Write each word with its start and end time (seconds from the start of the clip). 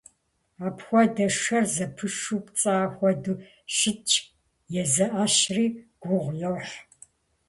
Апхуэдэ 0.65 1.25
шэр 1.41 1.65
зэпышу, 1.75 2.39
пцӀа 2.45 2.75
хуэдэу 2.95 3.41
щытщ, 3.75 4.13
езы 4.81 5.05
Ӏэщри 5.13 5.65
гугъу 6.01 6.33
йохь. 6.41 6.73